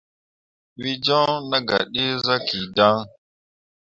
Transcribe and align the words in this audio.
Wǝ 0.81 0.91
joŋ 1.05 1.29
nah 1.49 1.63
gah 1.67 1.85
dǝ 1.93 2.05
zaki 2.25 2.59
dan. 2.75 2.99